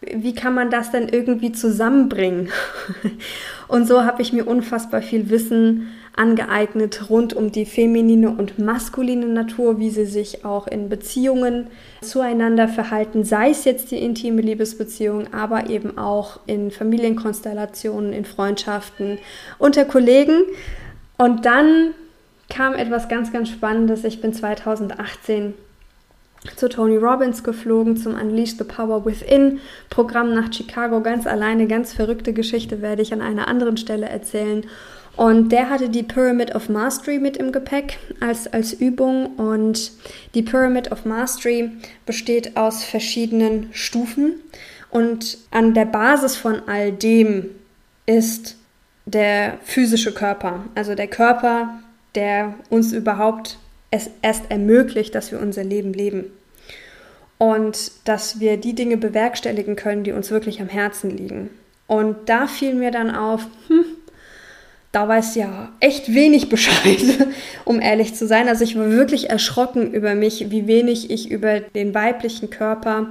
wie 0.00 0.34
kann 0.34 0.54
man 0.54 0.70
das 0.70 0.90
denn 0.90 1.08
irgendwie 1.08 1.52
zusammenbringen? 1.52 2.50
Und 3.68 3.88
so 3.88 4.04
habe 4.04 4.22
ich 4.22 4.32
mir 4.32 4.46
unfassbar 4.46 5.02
viel 5.02 5.30
Wissen 5.30 5.88
angeeignet 6.16 7.10
rund 7.10 7.34
um 7.34 7.52
die 7.52 7.66
feminine 7.66 8.30
und 8.30 8.58
maskuline 8.58 9.26
Natur, 9.26 9.78
wie 9.78 9.90
sie 9.90 10.06
sich 10.06 10.44
auch 10.44 10.66
in 10.66 10.88
Beziehungen 10.88 11.68
zueinander 12.00 12.68
verhalten, 12.68 13.22
sei 13.24 13.50
es 13.50 13.64
jetzt 13.64 13.90
die 13.90 13.98
intime 13.98 14.40
Liebesbeziehung, 14.40 15.32
aber 15.32 15.68
eben 15.68 15.98
auch 15.98 16.40
in 16.46 16.70
Familienkonstellationen, 16.70 18.12
in 18.12 18.24
Freundschaften, 18.24 19.18
unter 19.58 19.84
Kollegen. 19.84 20.42
Und 21.18 21.44
dann 21.44 21.92
kam 22.48 22.74
etwas 22.74 23.08
ganz, 23.08 23.32
ganz 23.32 23.50
Spannendes. 23.50 24.04
Ich 24.04 24.20
bin 24.20 24.32
2018 24.32 25.54
zu 26.54 26.68
Tony 26.68 26.96
Robbins 26.96 27.42
geflogen 27.42 27.96
zum 27.96 28.14
Unleash 28.14 28.56
the 28.56 28.64
Power 28.64 29.04
Within 29.04 29.60
Programm 29.90 30.32
nach 30.32 30.52
Chicago. 30.52 31.00
Ganz 31.00 31.26
alleine, 31.26 31.66
ganz 31.66 31.92
verrückte 31.92 32.32
Geschichte 32.32 32.82
werde 32.82 33.02
ich 33.02 33.12
an 33.12 33.20
einer 33.20 33.48
anderen 33.48 33.76
Stelle 33.76 34.08
erzählen. 34.08 34.64
Und 35.16 35.50
der 35.50 35.70
hatte 35.70 35.88
die 35.88 36.02
Pyramid 36.02 36.54
of 36.54 36.68
Mastery 36.68 37.18
mit 37.18 37.38
im 37.38 37.50
Gepäck 37.50 37.98
als, 38.20 38.46
als 38.46 38.74
Übung. 38.74 39.34
Und 39.36 39.92
die 40.34 40.42
Pyramid 40.42 40.92
of 40.92 41.04
Mastery 41.06 41.70
besteht 42.04 42.56
aus 42.56 42.84
verschiedenen 42.84 43.70
Stufen. 43.72 44.34
Und 44.90 45.38
an 45.50 45.74
der 45.74 45.86
Basis 45.86 46.36
von 46.36 46.60
all 46.68 46.92
dem 46.92 47.50
ist 48.04 48.56
der 49.06 49.58
physische 49.62 50.12
Körper. 50.12 50.64
Also 50.74 50.94
der 50.94 51.08
Körper, 51.08 51.80
der 52.14 52.54
uns 52.68 52.92
überhaupt 52.92 53.58
es 53.90 54.10
erst 54.20 54.50
ermöglicht, 54.50 55.14
dass 55.14 55.32
wir 55.32 55.40
unser 55.40 55.64
Leben 55.64 55.94
leben. 55.94 56.24
Und 57.38 57.92
dass 58.04 58.40
wir 58.40 58.56
die 58.58 58.74
Dinge 58.74 58.96
bewerkstelligen 58.96 59.76
können, 59.76 60.04
die 60.04 60.12
uns 60.12 60.30
wirklich 60.30 60.60
am 60.60 60.68
Herzen 60.68 61.10
liegen. 61.10 61.50
Und 61.86 62.16
da 62.28 62.46
fiel 62.46 62.74
mir 62.74 62.90
dann 62.90 63.14
auf, 63.14 63.46
hm, 63.68 63.84
da 64.96 65.06
weiß 65.06 65.34
ja 65.34 65.68
echt 65.78 66.14
wenig 66.14 66.48
Bescheid, 66.48 67.28
um 67.66 67.82
ehrlich 67.82 68.14
zu 68.14 68.26
sein. 68.26 68.48
Also 68.48 68.64
ich 68.64 68.78
war 68.78 68.90
wirklich 68.90 69.28
erschrocken 69.28 69.92
über 69.92 70.14
mich, 70.14 70.50
wie 70.50 70.66
wenig 70.66 71.10
ich 71.10 71.30
über 71.30 71.60
den 71.60 71.92
weiblichen 71.92 72.48
Körper 72.48 73.08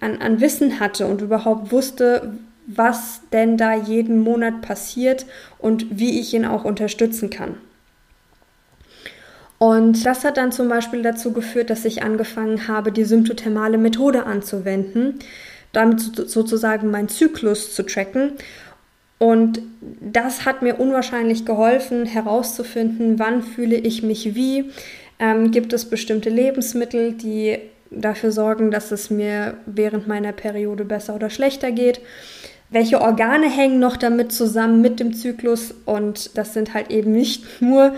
an, 0.00 0.20
an 0.20 0.40
Wissen 0.40 0.80
hatte 0.80 1.06
und 1.06 1.22
überhaupt 1.22 1.70
wusste, 1.70 2.32
was 2.66 3.20
denn 3.32 3.56
da 3.56 3.74
jeden 3.74 4.18
Monat 4.18 4.60
passiert 4.60 5.24
und 5.58 6.00
wie 6.00 6.18
ich 6.18 6.34
ihn 6.34 6.44
auch 6.44 6.64
unterstützen 6.64 7.30
kann. 7.30 7.54
Und 9.58 10.04
das 10.04 10.24
hat 10.24 10.36
dann 10.36 10.50
zum 10.50 10.68
Beispiel 10.68 11.02
dazu 11.02 11.32
geführt, 11.32 11.70
dass 11.70 11.84
ich 11.84 12.02
angefangen 12.02 12.66
habe, 12.66 12.90
die 12.90 13.04
symptothermale 13.04 13.78
Methode 13.78 14.26
anzuwenden, 14.26 15.20
damit 15.70 16.00
sozusagen 16.00 16.90
meinen 16.90 17.08
Zyklus 17.08 17.72
zu 17.72 17.84
tracken 17.84 18.32
und 19.20 19.60
das 20.00 20.46
hat 20.46 20.62
mir 20.62 20.80
unwahrscheinlich 20.80 21.44
geholfen, 21.44 22.06
herauszufinden, 22.06 23.18
wann 23.18 23.42
fühle 23.42 23.76
ich 23.76 24.02
mich 24.02 24.34
wie. 24.34 24.70
Ähm, 25.18 25.50
gibt 25.50 25.74
es 25.74 25.84
bestimmte 25.84 26.30
Lebensmittel, 26.30 27.12
die 27.12 27.58
dafür 27.90 28.32
sorgen, 28.32 28.70
dass 28.70 28.92
es 28.92 29.10
mir 29.10 29.58
während 29.66 30.08
meiner 30.08 30.32
Periode 30.32 30.86
besser 30.86 31.14
oder 31.14 31.28
schlechter 31.28 31.70
geht? 31.70 32.00
Welche 32.70 33.02
Organe 33.02 33.50
hängen 33.50 33.78
noch 33.78 33.98
damit 33.98 34.32
zusammen 34.32 34.80
mit 34.80 35.00
dem 35.00 35.12
Zyklus? 35.12 35.74
Und 35.84 36.38
das 36.38 36.54
sind 36.54 36.72
halt 36.72 36.90
eben 36.90 37.12
nicht 37.12 37.60
nur 37.60 37.92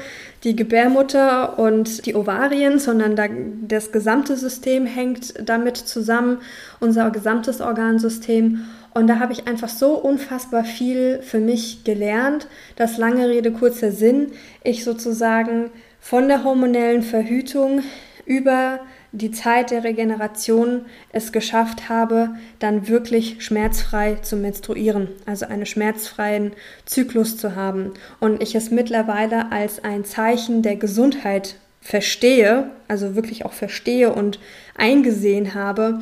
die 0.44 0.56
Gebärmutter 0.56 1.58
und 1.58 2.04
die 2.06 2.14
Ovarien, 2.16 2.78
sondern 2.78 3.14
da, 3.14 3.26
das 3.62 3.92
gesamte 3.92 4.36
System 4.36 4.86
hängt 4.86 5.34
damit 5.48 5.76
zusammen, 5.76 6.38
unser 6.80 7.10
gesamtes 7.10 7.60
Organsystem. 7.60 8.64
Und 8.94 9.06
da 9.06 9.20
habe 9.20 9.32
ich 9.32 9.46
einfach 9.46 9.68
so 9.68 9.94
unfassbar 9.94 10.64
viel 10.64 11.20
für 11.22 11.38
mich 11.38 11.84
gelernt, 11.84 12.48
dass 12.76 12.98
lange 12.98 13.28
Rede, 13.28 13.52
kurzer 13.52 13.92
Sinn, 13.92 14.32
ich 14.64 14.84
sozusagen 14.84 15.70
von 16.00 16.28
der 16.28 16.44
hormonellen 16.44 17.02
Verhütung 17.02 17.82
über 18.26 18.80
die 19.12 19.30
Zeit 19.30 19.70
der 19.70 19.84
Regeneration 19.84 20.86
es 21.12 21.32
geschafft 21.32 21.90
habe, 21.90 22.30
dann 22.58 22.88
wirklich 22.88 23.44
schmerzfrei 23.44 24.16
zu 24.16 24.36
menstruieren, 24.36 25.08
also 25.26 25.46
einen 25.46 25.66
schmerzfreien 25.66 26.52
Zyklus 26.86 27.36
zu 27.36 27.54
haben. 27.54 27.92
Und 28.20 28.42
ich 28.42 28.54
es 28.54 28.70
mittlerweile 28.70 29.52
als 29.52 29.84
ein 29.84 30.04
Zeichen 30.06 30.62
der 30.62 30.76
Gesundheit 30.76 31.56
verstehe, 31.82 32.70
also 32.88 33.14
wirklich 33.14 33.44
auch 33.44 33.52
verstehe 33.52 34.12
und 34.12 34.38
eingesehen 34.76 35.54
habe, 35.54 36.00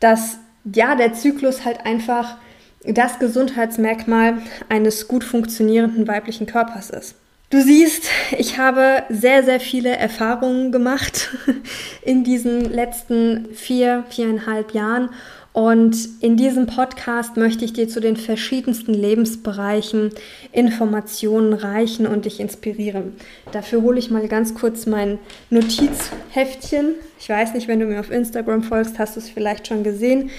dass 0.00 0.38
ja, 0.74 0.96
der 0.96 1.14
Zyklus 1.14 1.64
halt 1.64 1.86
einfach 1.86 2.36
das 2.84 3.18
Gesundheitsmerkmal 3.18 4.38
eines 4.68 5.08
gut 5.08 5.24
funktionierenden 5.24 6.06
weiblichen 6.06 6.46
Körpers 6.46 6.90
ist. 6.90 7.14
Du 7.50 7.62
siehst, 7.62 8.04
ich 8.36 8.58
habe 8.58 9.04
sehr, 9.08 9.42
sehr 9.42 9.58
viele 9.58 9.96
Erfahrungen 9.96 10.70
gemacht 10.70 11.30
in 12.02 12.22
diesen 12.22 12.70
letzten 12.70 13.54
vier, 13.54 14.04
viereinhalb 14.10 14.74
Jahren 14.74 15.08
und 15.54 15.96
in 16.20 16.36
diesem 16.36 16.66
Podcast 16.66 17.38
möchte 17.38 17.64
ich 17.64 17.72
dir 17.72 17.88
zu 17.88 18.00
den 18.00 18.18
verschiedensten 18.18 18.92
Lebensbereichen 18.92 20.10
Informationen 20.52 21.54
reichen 21.54 22.06
und 22.06 22.26
dich 22.26 22.38
inspirieren. 22.38 23.14
Dafür 23.50 23.80
hole 23.80 23.98
ich 23.98 24.10
mal 24.10 24.28
ganz 24.28 24.54
kurz 24.54 24.84
mein 24.84 25.18
Notizheftchen. 25.48 26.96
Ich 27.18 27.30
weiß 27.30 27.54
nicht, 27.54 27.66
wenn 27.66 27.80
du 27.80 27.86
mir 27.86 27.98
auf 27.98 28.10
Instagram 28.10 28.62
folgst, 28.62 28.98
hast 28.98 29.16
du 29.16 29.20
es 29.20 29.30
vielleicht 29.30 29.68
schon 29.68 29.84
gesehen. 29.84 30.30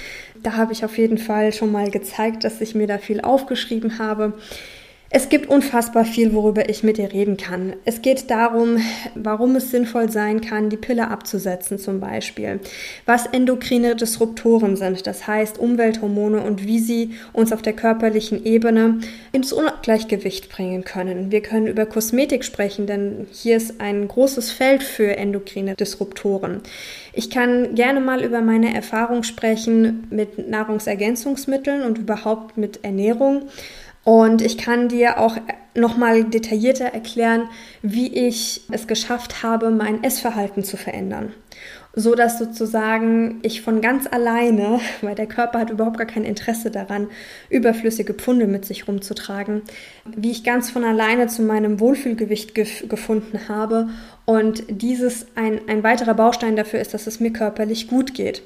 Da 0.44 0.54
habe 0.54 0.74
ich 0.74 0.86
auf 0.86 0.98
jeden 0.98 1.18
Fall 1.18 1.54
schon 1.54 1.72
mal 1.72 1.89
gezeigt, 1.89 2.44
dass 2.44 2.62
ich 2.62 2.75
mir 2.75 2.86
da 2.86 3.00
viel 3.00 3.20
aufgeschrieben 3.20 3.98
habe. 3.98 4.34
Es 5.12 5.30
gibt 5.30 5.50
unfassbar 5.50 6.06
viel, 6.06 6.34
worüber 6.34 6.70
ich 6.70 6.84
mit 6.84 6.98
dir 6.98 7.12
reden 7.12 7.36
kann. 7.36 7.74
Es 7.84 8.04
geht 8.04 8.30
darum, 8.30 8.78
warum 9.16 9.56
es 9.56 9.72
sinnvoll 9.72 10.12
sein 10.12 10.39
kann, 10.39 10.70
die 10.70 10.78
Pille 10.78 11.10
abzusetzen 11.10 11.80
zum 11.80 12.00
Beispiel, 12.00 12.60
was 13.08 13.25
endokrine 13.25 13.96
Disruptoren 13.96 14.75
sind, 14.75 15.08
das 15.08 15.25
heißt 15.25 15.58
Umwelthormone 15.58 16.42
und 16.42 16.63
wie 16.63 16.78
sie 16.78 17.16
uns 17.34 17.51
auf 17.51 17.63
der 17.63 17.74
körperlichen 17.74 18.46
Ebene 18.46 19.00
ins 19.32 19.51
Ungleichgewicht 19.51 20.50
bringen 20.50 20.84
können. 20.84 21.32
Wir 21.32 21.42
können 21.42 21.66
über 21.66 21.88
Kosmetik 21.88 22.46
sprechen, 22.46 22.86
denn 22.86 23.25
hier 23.32 23.58
ist 23.58 23.82
ein 23.82 24.08
großes 24.08 24.51
Feld 24.51 24.84
für 24.84 25.18
endokrine 25.18 25.74
Disruptoren. 25.74 26.62
Ich 27.13 27.32
kann 27.32 27.74
gerne 27.74 28.00
mal 28.00 28.24
über 28.24 28.42
meine 28.42 28.75
Erfahrung 28.75 29.24
sprechen 29.24 30.06
mit 30.12 30.50
Nahrungsergänzungsmitteln 30.50 31.82
und 31.82 31.98
überhaupt 31.98 32.58
mit 32.58 32.84
Ernährung 32.84 33.50
und 34.03 34.41
ich 34.41 34.58
kann 34.58 34.89
dir 34.89 35.20
auch 35.20 35.38
nochmal 35.75 36.24
detaillierter 36.24 36.86
erklären, 36.86 37.50
wie 37.82 38.08
ich 38.08 38.62
es 38.72 38.88
geschafft 38.88 39.44
habe, 39.44 39.72
mein 39.72 40.03
Essverhalten 40.03 40.63
zu 40.63 40.77
verändern. 40.77 41.34
So 41.94 42.13
dass 42.15 42.38
sozusagen 42.38 43.39
ich 43.41 43.62
von 43.62 43.82
ganz 43.82 44.08
alleine, 44.10 44.79
weil 45.01 45.15
der 45.15 45.27
Körper 45.27 45.60
hat 45.60 45.70
überhaupt 45.70 45.98
gar 45.98 46.08
kein 46.08 46.24
Interesse 46.24 46.72
daran, 46.72 47.08
überflüssige 47.50 48.13
Pfunde 48.13 48.48
mit 48.48 48.65
sich 48.65 48.88
rumzutragen, 48.88 49.63
wie 50.06 50.32
ich 50.32 50.44
ganz 50.44 50.70
von 50.70 50.84
alleine 50.84 51.27
zu 51.27 51.41
meinem 51.41 51.79
Wohlfühlgewicht 51.79 52.56
gef 52.56 52.88
gefunden 52.88 53.50
habe 53.50 53.89
und 54.25 54.63
dieses 54.70 55.27
ein, 55.36 55.62
ein 55.68 55.84
weiterer 55.84 56.13
Baustein 56.13 56.56
dafür 56.56 56.79
ist, 56.79 56.94
dass 56.94 57.08
es 57.08 57.20
mir 57.20 57.32
körperlich 57.32 57.88
gut 57.88 58.13
geht. 58.13 58.44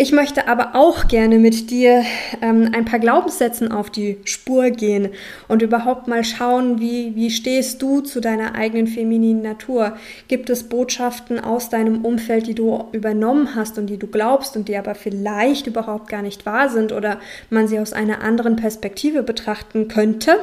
Ich 0.00 0.12
möchte 0.12 0.46
aber 0.46 0.76
auch 0.76 1.08
gerne 1.08 1.40
mit 1.40 1.72
dir 1.72 2.04
ähm, 2.40 2.70
ein 2.72 2.84
paar 2.84 3.00
Glaubenssätzen 3.00 3.72
auf 3.72 3.90
die 3.90 4.18
Spur 4.22 4.70
gehen 4.70 5.08
und 5.48 5.60
überhaupt 5.60 6.06
mal 6.06 6.22
schauen, 6.22 6.78
wie, 6.78 7.16
wie 7.16 7.32
stehst 7.32 7.82
du 7.82 8.00
zu 8.00 8.20
deiner 8.20 8.54
eigenen 8.54 8.86
femininen 8.86 9.42
Natur? 9.42 9.96
Gibt 10.28 10.50
es 10.50 10.68
Botschaften 10.68 11.40
aus 11.40 11.68
deinem 11.68 12.04
Umfeld, 12.04 12.46
die 12.46 12.54
du 12.54 12.84
übernommen 12.92 13.56
hast 13.56 13.76
und 13.76 13.88
die 13.88 13.98
du 13.98 14.06
glaubst 14.06 14.56
und 14.56 14.68
die 14.68 14.76
aber 14.76 14.94
vielleicht 14.94 15.66
überhaupt 15.66 16.08
gar 16.08 16.22
nicht 16.22 16.46
wahr 16.46 16.68
sind 16.68 16.92
oder 16.92 17.18
man 17.50 17.66
sie 17.66 17.80
aus 17.80 17.92
einer 17.92 18.22
anderen 18.22 18.54
Perspektive 18.54 19.24
betrachten 19.24 19.88
könnte? 19.88 20.36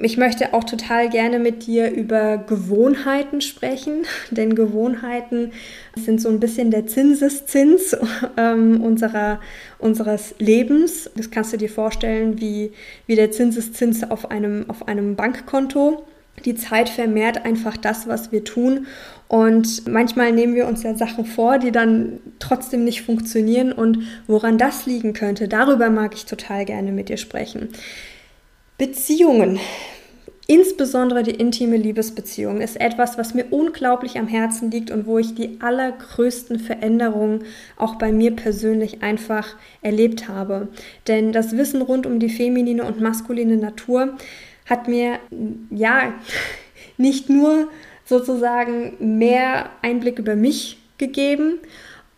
Ich 0.00 0.16
möchte 0.16 0.54
auch 0.54 0.62
total 0.62 1.08
gerne 1.08 1.40
mit 1.40 1.66
dir 1.66 1.90
über 1.90 2.38
Gewohnheiten 2.38 3.40
sprechen, 3.40 4.04
denn 4.30 4.54
Gewohnheiten 4.54 5.52
sind 5.96 6.20
so 6.20 6.28
ein 6.28 6.38
bisschen 6.38 6.70
der 6.70 6.86
Zinseszins 6.86 7.96
ähm, 8.36 8.80
unserer, 8.80 9.40
unseres 9.78 10.34
Lebens. 10.38 11.10
Das 11.16 11.30
kannst 11.30 11.52
du 11.52 11.56
dir 11.56 11.70
vorstellen 11.70 12.40
wie, 12.40 12.72
wie 13.06 13.16
der 13.16 13.32
Zinseszins 13.32 14.08
auf 14.08 14.30
einem, 14.30 14.70
auf 14.70 14.86
einem 14.86 15.16
Bankkonto. 15.16 16.04
Die 16.44 16.54
Zeit 16.54 16.88
vermehrt 16.88 17.44
einfach 17.44 17.76
das, 17.76 18.06
was 18.06 18.30
wir 18.30 18.44
tun. 18.44 18.86
Und 19.26 19.88
manchmal 19.88 20.30
nehmen 20.30 20.54
wir 20.54 20.68
uns 20.68 20.84
ja 20.84 20.94
Sachen 20.94 21.24
vor, 21.24 21.58
die 21.58 21.72
dann 21.72 22.20
trotzdem 22.38 22.84
nicht 22.84 23.02
funktionieren. 23.02 23.72
Und 23.72 23.98
woran 24.28 24.58
das 24.58 24.86
liegen 24.86 25.12
könnte, 25.12 25.48
darüber 25.48 25.90
mag 25.90 26.14
ich 26.14 26.26
total 26.26 26.64
gerne 26.64 26.92
mit 26.92 27.08
dir 27.08 27.16
sprechen. 27.16 27.70
Beziehungen. 28.78 29.58
Insbesondere 30.46 31.24
die 31.24 31.34
intime 31.34 31.76
Liebesbeziehung 31.76 32.62
ist 32.62 32.80
etwas, 32.80 33.18
was 33.18 33.34
mir 33.34 33.46
unglaublich 33.50 34.18
am 34.18 34.28
Herzen 34.28 34.70
liegt 34.70 34.90
und 34.90 35.06
wo 35.06 35.18
ich 35.18 35.34
die 35.34 35.58
allergrößten 35.60 36.58
Veränderungen 36.58 37.44
auch 37.76 37.96
bei 37.96 38.12
mir 38.12 38.34
persönlich 38.34 39.02
einfach 39.02 39.56
erlebt 39.82 40.26
habe. 40.28 40.68
Denn 41.06 41.32
das 41.32 41.56
Wissen 41.56 41.82
rund 41.82 42.06
um 42.06 42.18
die 42.18 42.30
feminine 42.30 42.84
und 42.84 42.98
maskuline 43.00 43.58
Natur 43.58 44.16
hat 44.64 44.88
mir 44.88 45.18
ja 45.70 46.14
nicht 46.96 47.28
nur 47.28 47.68
sozusagen 48.06 49.18
mehr 49.18 49.68
Einblick 49.82 50.18
über 50.18 50.34
mich 50.34 50.78
gegeben, 50.96 51.58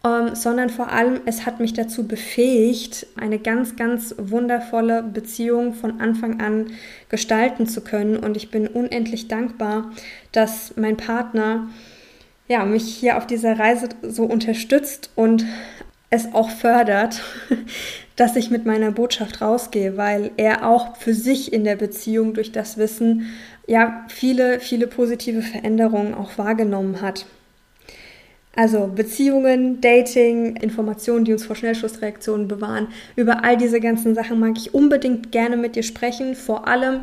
ähm, 0.05 0.35
sondern 0.35 0.71
vor 0.71 0.91
allem, 0.91 1.21
es 1.27 1.45
hat 1.45 1.61
mich 1.61 1.75
dazu 1.75 2.07
befähigt, 2.07 3.07
eine 3.17 3.39
ganz, 3.39 3.77
ganz 3.77 4.15
wundervolle 4.17 5.03
Beziehung 5.03 5.75
von 5.75 6.01
Anfang 6.01 6.41
an 6.41 6.71
gestalten 7.09 7.67
zu 7.67 7.83
können. 7.83 8.17
Und 8.17 8.37
ich 8.37 8.51
bin 8.51 8.67
unendlich 8.67 9.29
dankbar, 9.29 9.91
dass 10.33 10.77
mein 10.77 10.97
Partner 10.97 11.69
ja, 12.49 12.65
mich 12.65 12.85
hier 12.85 13.17
auf 13.17 13.27
dieser 13.27 13.59
Reise 13.59 13.91
so 14.03 14.25
unterstützt 14.25 15.11
und 15.15 15.45
es 16.09 16.35
auch 16.35 16.51
fördert, 16.51 17.23
dass 18.17 18.37
ich 18.37 18.51
mit 18.51 18.67
meiner 18.67 18.91
Botschaft 18.91 19.41
rausgehe, 19.41 19.97
weil 19.97 20.31
er 20.37 20.67
auch 20.67 20.97
für 20.97 21.15
sich 21.15 21.53
in 21.53 21.65
der 21.65 21.77
Beziehung 21.77 22.35
durch 22.35 22.53
das 22.53 22.77
Wissen 22.77 23.31
ja 23.67 24.05
viele, 24.09 24.61
viele 24.61 24.87
positive 24.89 25.43
Veränderungen 25.43 26.15
auch 26.15 26.39
wahrgenommen 26.39 27.01
hat. 27.03 27.27
Also 28.57 28.91
Beziehungen, 28.95 29.81
Dating, 29.81 30.57
Informationen, 30.57 31.25
die 31.25 31.33
uns 31.33 31.45
vor 31.45 31.55
Schnellschussreaktionen 31.55 32.49
bewahren. 32.49 32.89
Über 33.15 33.45
all 33.45 33.57
diese 33.57 33.81
ganzen 33.81 34.15
Sachen 34.15 34.41
mag 34.41 34.55
ich 34.57 34.75
unbedingt 34.75 35.31
gerne 35.31 35.57
mit 35.57 35.77
dir 35.77 35.85
sprechen. 35.85 36.35
Vor 36.35 36.67
allem, 36.67 37.03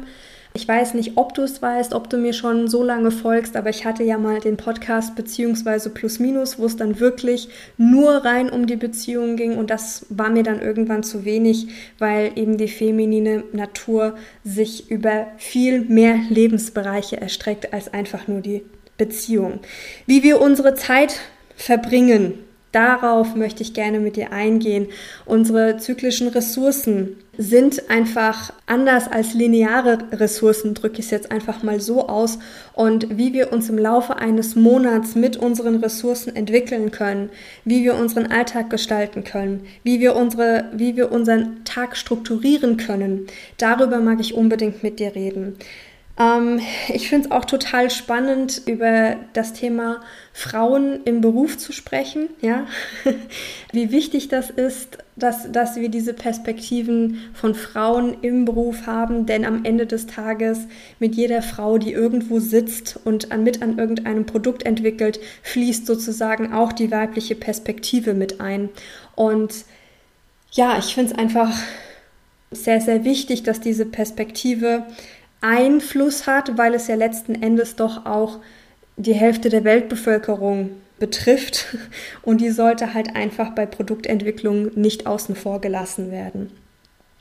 ich 0.53 0.67
weiß 0.67 0.93
nicht, 0.95 1.13
ob 1.15 1.33
du 1.35 1.43
es 1.43 1.61
weißt, 1.61 1.93
ob 1.93 2.09
du 2.09 2.17
mir 2.17 2.33
schon 2.33 2.67
so 2.67 2.83
lange 2.83 3.11
folgst, 3.11 3.55
aber 3.55 3.69
ich 3.69 3.85
hatte 3.85 4.03
ja 4.03 4.17
mal 4.17 4.39
den 4.39 4.57
Podcast 4.57 5.15
beziehungsweise 5.15 5.89
Plus 5.89 6.19
Minus, 6.19 6.59
wo 6.59 6.65
es 6.65 6.75
dann 6.75 6.99
wirklich 6.99 7.47
nur 7.77 8.25
rein 8.25 8.49
um 8.49 8.67
die 8.67 8.75
Beziehungen 8.75 9.37
ging 9.37 9.55
und 9.55 9.69
das 9.69 10.05
war 10.09 10.29
mir 10.29 10.43
dann 10.43 10.61
irgendwann 10.61 11.03
zu 11.03 11.25
wenig, 11.25 11.67
weil 11.99 12.31
eben 12.35 12.57
die 12.57 12.67
feminine 12.67 13.43
Natur 13.53 14.15
sich 14.43 14.91
über 14.91 15.27
viel 15.37 15.81
mehr 15.81 16.17
Lebensbereiche 16.29 17.21
erstreckt 17.21 17.71
als 17.71 17.93
einfach 17.93 18.27
nur 18.27 18.41
die 18.41 18.63
Beziehung. 18.97 19.59
Wie 20.07 20.23
wir 20.23 20.41
unsere 20.41 20.73
Zeit 20.73 21.19
verbringen. 21.57 22.35
Darauf 22.71 23.35
möchte 23.35 23.63
ich 23.63 23.73
gerne 23.73 23.99
mit 23.99 24.17
dir 24.17 24.31
eingehen. 24.31 24.87
Unsere 25.25 25.77
zyklischen 25.77 26.27
Ressourcen 26.27 27.17
sind 27.37 27.89
einfach 27.89 28.51
anders 28.65 29.07
als 29.07 29.33
lineare 29.33 29.99
Ressourcen, 30.11 30.73
drücke 30.73 30.99
ich 30.99 31.05
es 31.05 31.11
jetzt 31.11 31.31
einfach 31.31 31.63
mal 31.63 31.79
so 31.79 32.07
aus. 32.07 32.39
Und 32.73 33.17
wie 33.17 33.33
wir 33.33 33.53
uns 33.53 33.69
im 33.69 33.77
Laufe 33.77 34.17
eines 34.17 34.55
Monats 34.55 35.15
mit 35.15 35.37
unseren 35.37 35.77
Ressourcen 35.77 36.35
entwickeln 36.35 36.91
können, 36.91 37.29
wie 37.63 37.83
wir 37.83 37.95
unseren 37.95 38.27
Alltag 38.27 38.69
gestalten 38.69 39.23
können, 39.23 39.65
wie 39.83 39.99
wir, 39.99 40.15
unsere, 40.15 40.65
wie 40.73 40.95
wir 40.95 41.11
unseren 41.11 41.63
Tag 41.63 41.95
strukturieren 41.95 42.77
können, 42.77 43.27
darüber 43.57 43.99
mag 43.99 44.19
ich 44.19 44.33
unbedingt 44.33 44.83
mit 44.83 44.99
dir 44.99 45.15
reden. 45.15 45.57
Ähm, 46.19 46.59
ich 46.89 47.09
finde 47.09 47.27
es 47.27 47.31
auch 47.31 47.45
total 47.45 47.89
spannend, 47.91 48.61
über 48.65 49.17
das 49.33 49.53
Thema 49.53 50.01
Frauen 50.33 51.03
im 51.05 51.21
Beruf 51.21 51.57
zu 51.57 51.71
sprechen. 51.71 52.29
Ja? 52.41 52.67
Wie 53.71 53.91
wichtig 53.91 54.27
das 54.27 54.49
ist, 54.49 54.97
dass, 55.15 55.51
dass 55.51 55.75
wir 55.75 55.89
diese 55.89 56.13
Perspektiven 56.13 57.19
von 57.33 57.55
Frauen 57.55 58.17
im 58.21 58.45
Beruf 58.45 58.85
haben, 58.87 59.25
denn 59.25 59.45
am 59.45 59.65
Ende 59.65 59.85
des 59.85 60.07
Tages 60.07 60.67
mit 60.99 61.15
jeder 61.15 61.41
Frau, 61.41 61.77
die 61.77 61.91
irgendwo 61.91 62.39
sitzt 62.39 62.99
und 63.03 63.31
an, 63.31 63.43
mit 63.43 63.61
an 63.61 63.77
irgendeinem 63.77 64.25
Produkt 64.25 64.63
entwickelt, 64.63 65.19
fließt 65.43 65.85
sozusagen 65.85 66.53
auch 66.53 66.71
die 66.71 66.91
weibliche 66.91 67.35
Perspektive 67.35 68.13
mit 68.13 68.41
ein. 68.41 68.69
Und 69.15 69.65
ja, 70.51 70.77
ich 70.77 70.93
finde 70.93 71.11
es 71.11 71.17
einfach 71.17 71.51
sehr, 72.51 72.79
sehr 72.79 73.03
wichtig, 73.03 73.43
dass 73.43 73.59
diese 73.59 73.85
Perspektive 73.85 74.85
Einfluss 75.41 76.27
hat, 76.27 76.57
weil 76.57 76.73
es 76.73 76.87
ja 76.87 76.95
letzten 76.95 77.35
Endes 77.35 77.75
doch 77.75 78.05
auch 78.05 78.39
die 78.95 79.13
Hälfte 79.13 79.49
der 79.49 79.63
Weltbevölkerung 79.63 80.71
betrifft 80.99 81.77
und 82.23 82.41
die 82.41 82.49
sollte 82.49 82.93
halt 82.93 83.15
einfach 83.15 83.51
bei 83.51 83.65
Produktentwicklung 83.65 84.71
nicht 84.75 85.05
außen 85.05 85.35
vor 85.35 85.61
gelassen 85.61 86.11
werden. 86.11 86.51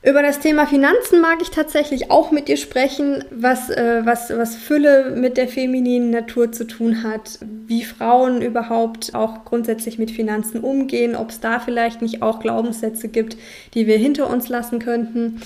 Über 0.07 0.23
das 0.23 0.39
Thema 0.39 0.69
Finanzen 0.69 1.21
mag 1.21 1.39
ich 1.43 1.51
tatsächlich 1.51 2.13
auch 2.13 2.31
mit 2.31 2.47
dir 2.47 2.57
sprechen, 2.57 3.25
was, 3.33 3.71
äh, 3.71 4.03
was, 4.05 4.31
was 4.31 4.55
Fülle 4.55 5.11
mit 5.17 5.37
der 5.37 5.49
femininen 5.49 6.11
Natur 6.11 6.53
zu 6.53 6.65
tun 6.65 7.03
hat, 7.03 7.41
wie 7.67 7.83
Frauen 7.83 8.41
überhaupt 8.41 9.17
auch 9.17 9.45
grundsätzlich 9.45 9.99
mit 9.99 10.13
Finanzen 10.13 10.61
umgehen, 10.61 11.17
ob 11.17 11.31
es 11.31 11.41
da 11.41 11.59
vielleicht 11.59 12.03
nicht 12.03 12.23
auch 12.23 12.39
Glaubenssätze 12.39 13.09
gibt, 13.09 13.37
die 13.75 13.89
wir 13.89 13.99
hinter 13.99 14.31
uns 14.31 14.49
lassen 14.49 14.79
könnten. 14.79 15.43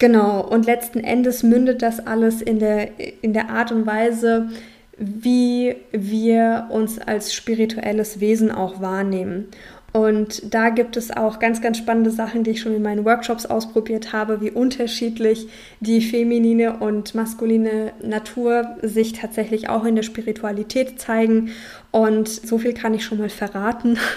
Genau, 0.00 0.40
und 0.40 0.64
letzten 0.64 1.00
Endes 1.00 1.42
mündet 1.42 1.82
das 1.82 2.04
alles 2.06 2.40
in 2.40 2.58
der, 2.58 2.98
in 3.22 3.34
der 3.34 3.50
Art 3.50 3.70
und 3.70 3.84
Weise, 3.84 4.48
wie 4.96 5.76
wir 5.92 6.68
uns 6.70 6.98
als 6.98 7.34
spirituelles 7.34 8.18
Wesen 8.18 8.50
auch 8.50 8.80
wahrnehmen. 8.80 9.48
Und 9.92 10.54
da 10.54 10.68
gibt 10.68 10.96
es 10.96 11.10
auch 11.10 11.40
ganz, 11.40 11.60
ganz 11.60 11.78
spannende 11.78 12.12
Sachen, 12.12 12.44
die 12.44 12.50
ich 12.50 12.60
schon 12.60 12.74
in 12.74 12.82
meinen 12.82 13.04
Workshops 13.04 13.46
ausprobiert 13.46 14.12
habe, 14.12 14.40
wie 14.40 14.52
unterschiedlich 14.52 15.48
die 15.80 16.00
feminine 16.00 16.78
und 16.78 17.14
maskuline 17.16 17.92
Natur 18.00 18.76
sich 18.82 19.14
tatsächlich 19.14 19.68
auch 19.68 19.84
in 19.84 19.96
der 19.96 20.04
Spiritualität 20.04 21.00
zeigen. 21.00 21.50
Und 21.90 22.28
so 22.28 22.58
viel 22.58 22.72
kann 22.72 22.94
ich 22.94 23.04
schon 23.04 23.18
mal 23.18 23.30
verraten. 23.30 23.98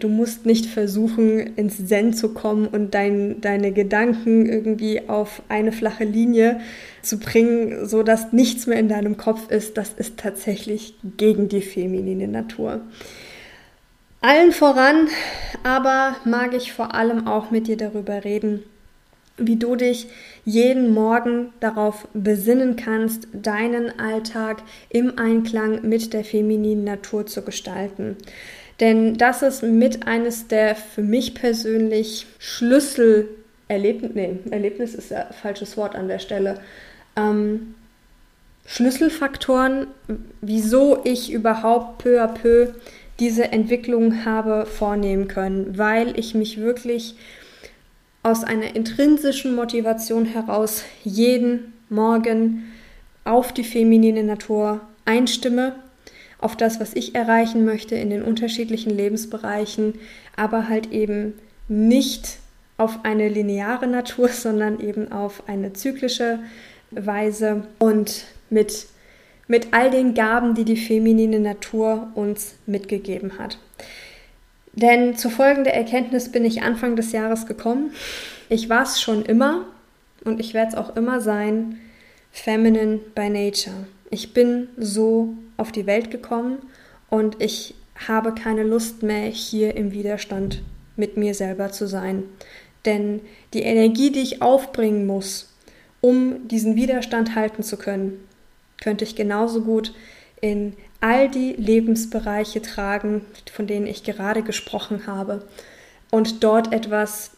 Du 0.00 0.08
musst 0.08 0.44
nicht 0.44 0.66
versuchen, 0.66 1.38
ins 1.56 1.86
Zen 1.88 2.12
zu 2.12 2.34
kommen 2.34 2.66
und 2.66 2.92
dein, 2.92 3.40
deine 3.40 3.72
Gedanken 3.72 4.44
irgendwie 4.44 5.08
auf 5.08 5.40
eine 5.48 5.72
flache 5.72 6.04
Linie 6.04 6.60
zu 7.00 7.18
bringen, 7.18 7.86
sodass 7.86 8.34
nichts 8.34 8.66
mehr 8.66 8.78
in 8.78 8.90
deinem 8.90 9.16
Kopf 9.16 9.50
ist. 9.50 9.78
Das 9.78 9.94
ist 9.94 10.18
tatsächlich 10.18 10.94
gegen 11.16 11.48
die 11.48 11.62
feminine 11.62 12.28
Natur. 12.28 12.82
Allen 14.20 14.52
voran 14.52 15.08
aber 15.62 16.16
mag 16.24 16.54
ich 16.54 16.72
vor 16.72 16.94
allem 16.94 17.26
auch 17.26 17.50
mit 17.50 17.66
dir 17.68 17.76
darüber 17.76 18.24
reden, 18.24 18.62
wie 19.36 19.56
du 19.56 19.76
dich 19.76 20.08
jeden 20.44 20.92
Morgen 20.92 21.52
darauf 21.60 22.08
besinnen 22.14 22.76
kannst, 22.76 23.28
deinen 23.32 23.98
Alltag 24.00 24.62
im 24.88 25.18
Einklang 25.18 25.82
mit 25.88 26.12
der 26.12 26.24
femininen 26.24 26.84
Natur 26.84 27.26
zu 27.26 27.42
gestalten. 27.42 28.16
Denn 28.80 29.16
das 29.16 29.42
ist 29.42 29.62
mit 29.62 30.06
eines 30.06 30.48
der 30.48 30.74
für 30.74 31.02
mich 31.02 31.34
persönlich 31.34 32.26
Schlüsselerlebnis, 32.38 34.10
nee, 34.14 34.38
Erlebnis 34.50 34.94
ist 34.94 35.12
ein 35.12 35.26
falsches 35.42 35.76
Wort 35.76 35.94
an 35.94 36.08
der 36.08 36.18
Stelle, 36.18 36.60
ähm, 37.16 37.74
Schlüsselfaktoren, 38.66 39.86
wieso 40.40 41.00
ich 41.04 41.32
überhaupt 41.32 41.98
peu 41.98 42.22
à 42.22 42.28
peu 42.28 42.68
diese 43.20 43.50
Entwicklung 43.50 44.24
habe 44.24 44.66
vornehmen 44.66 45.28
können, 45.28 45.76
weil 45.76 46.18
ich 46.18 46.34
mich 46.34 46.58
wirklich 46.58 47.16
aus 48.22 48.44
einer 48.44 48.76
intrinsischen 48.76 49.54
Motivation 49.54 50.24
heraus 50.24 50.84
jeden 51.04 51.72
Morgen 51.88 52.72
auf 53.24 53.52
die 53.52 53.64
feminine 53.64 54.22
Natur 54.22 54.80
einstimme, 55.04 55.74
auf 56.38 56.56
das, 56.56 56.80
was 56.80 56.94
ich 56.94 57.14
erreichen 57.14 57.64
möchte 57.64 57.94
in 57.96 58.10
den 58.10 58.22
unterschiedlichen 58.22 58.90
Lebensbereichen, 58.90 59.94
aber 60.36 60.68
halt 60.68 60.92
eben 60.92 61.34
nicht 61.66 62.38
auf 62.76 63.00
eine 63.04 63.28
lineare 63.28 63.86
Natur, 63.86 64.28
sondern 64.28 64.80
eben 64.80 65.10
auf 65.10 65.48
eine 65.48 65.72
zyklische 65.72 66.38
Weise 66.90 67.64
und 67.78 68.24
mit 68.50 68.86
mit 69.48 69.68
all 69.72 69.90
den 69.90 70.14
Gaben, 70.14 70.54
die 70.54 70.64
die 70.64 70.76
feminine 70.76 71.40
Natur 71.40 72.08
uns 72.14 72.54
mitgegeben 72.66 73.38
hat. 73.38 73.58
Denn 74.74 75.16
zur 75.16 75.30
folgenden 75.30 75.72
Erkenntnis 75.72 76.30
bin 76.30 76.44
ich 76.44 76.62
Anfang 76.62 76.94
des 76.94 77.10
Jahres 77.10 77.46
gekommen. 77.46 77.90
Ich 78.48 78.68
war 78.68 78.84
es 78.84 79.00
schon 79.00 79.24
immer 79.24 79.64
und 80.24 80.38
ich 80.38 80.54
werde 80.54 80.72
es 80.72 80.76
auch 80.76 80.94
immer 80.94 81.20
sein, 81.20 81.80
feminine 82.30 82.98
by 83.14 83.28
nature. 83.28 83.86
Ich 84.10 84.34
bin 84.34 84.68
so 84.76 85.34
auf 85.56 85.72
die 85.72 85.86
Welt 85.86 86.10
gekommen 86.10 86.58
und 87.10 87.42
ich 87.42 87.74
habe 88.06 88.34
keine 88.34 88.62
Lust 88.62 89.02
mehr, 89.02 89.26
hier 89.26 89.74
im 89.74 89.92
Widerstand 89.92 90.62
mit 90.96 91.16
mir 91.16 91.34
selber 91.34 91.72
zu 91.72 91.88
sein. 91.88 92.24
Denn 92.84 93.20
die 93.54 93.62
Energie, 93.62 94.12
die 94.12 94.20
ich 94.20 94.42
aufbringen 94.42 95.06
muss, 95.06 95.52
um 96.00 96.46
diesen 96.46 96.76
Widerstand 96.76 97.34
halten 97.34 97.62
zu 97.62 97.76
können, 97.76 98.27
könnte 98.80 99.04
ich 99.04 99.16
genauso 99.16 99.62
gut 99.62 99.94
in 100.40 100.76
all 101.00 101.28
die 101.28 101.52
Lebensbereiche 101.52 102.62
tragen, 102.62 103.24
von 103.52 103.66
denen 103.66 103.86
ich 103.86 104.04
gerade 104.04 104.42
gesprochen 104.42 105.06
habe, 105.06 105.46
und 106.10 106.42
dort 106.42 106.72
etwas 106.72 107.32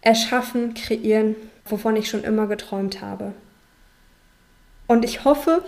erschaffen, 0.00 0.74
kreieren, 0.74 1.36
wovon 1.66 1.96
ich 1.96 2.08
schon 2.08 2.24
immer 2.24 2.46
geträumt 2.46 3.00
habe. 3.02 3.34
Und 4.86 5.04
ich 5.04 5.24
hoffe, 5.24 5.62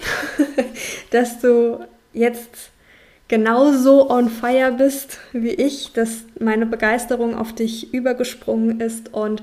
dass 1.11 1.41
du 1.41 1.85
jetzt 2.13 2.71
genauso 3.29 4.11
on 4.11 4.29
fire 4.29 4.73
bist 4.73 5.19
wie 5.33 5.53
ich, 5.53 5.93
dass 5.93 6.25
meine 6.41 6.67
Begeisterung 6.67 7.37
auf 7.37 7.55
dich 7.55 7.95
übergesprungen 7.95 8.81
ist 8.81 9.15
und 9.15 9.43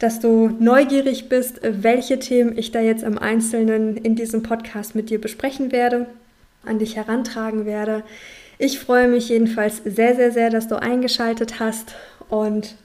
dass 0.00 0.18
du 0.18 0.48
neugierig 0.58 1.28
bist, 1.28 1.60
welche 1.62 2.18
Themen 2.18 2.58
ich 2.58 2.72
da 2.72 2.80
jetzt 2.80 3.04
im 3.04 3.18
Einzelnen 3.18 3.96
in 3.96 4.16
diesem 4.16 4.42
Podcast 4.42 4.94
mit 4.94 5.10
dir 5.10 5.20
besprechen 5.20 5.70
werde, 5.70 6.06
an 6.64 6.78
dich 6.78 6.96
herantragen 6.96 7.66
werde. 7.66 8.02
Ich 8.58 8.80
freue 8.80 9.08
mich 9.08 9.28
jedenfalls 9.28 9.82
sehr, 9.84 10.16
sehr, 10.16 10.32
sehr, 10.32 10.50
dass 10.50 10.68
du 10.68 10.80
eingeschaltet 10.80 11.60
hast 11.60 11.94
und 12.28 12.76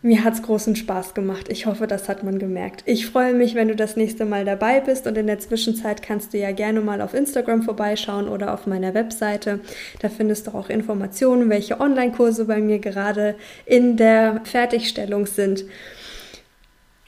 mir 0.00 0.22
hat 0.22 0.34
es 0.34 0.42
großen 0.42 0.76
Spaß 0.76 1.14
gemacht. 1.14 1.48
Ich 1.48 1.66
hoffe, 1.66 1.88
das 1.88 2.08
hat 2.08 2.22
man 2.22 2.38
gemerkt. 2.38 2.82
Ich 2.86 3.06
freue 3.06 3.34
mich, 3.34 3.56
wenn 3.56 3.66
du 3.66 3.74
das 3.74 3.96
nächste 3.96 4.24
Mal 4.26 4.44
dabei 4.44 4.80
bist 4.80 5.08
und 5.08 5.18
in 5.18 5.26
der 5.26 5.40
Zwischenzeit 5.40 6.02
kannst 6.02 6.32
du 6.32 6.38
ja 6.38 6.52
gerne 6.52 6.80
mal 6.80 7.00
auf 7.00 7.14
Instagram 7.14 7.62
vorbeischauen 7.62 8.28
oder 8.28 8.54
auf 8.54 8.66
meiner 8.66 8.94
Webseite. 8.94 9.58
Da 10.00 10.08
findest 10.08 10.46
du 10.46 10.50
auch 10.52 10.68
Informationen, 10.68 11.50
welche 11.50 11.80
Online-Kurse 11.80 12.44
bei 12.44 12.60
mir 12.60 12.78
gerade 12.78 13.34
in 13.66 13.96
der 13.96 14.42
Fertigstellung 14.44 15.26
sind. 15.26 15.64